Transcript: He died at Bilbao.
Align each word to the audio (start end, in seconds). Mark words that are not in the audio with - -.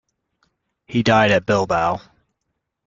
He 0.87 1.03
died 1.03 1.29
at 1.29 1.45
Bilbao. 1.45 1.99